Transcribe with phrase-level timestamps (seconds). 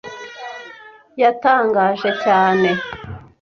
[1.21, 2.69] Yatangaje cyane.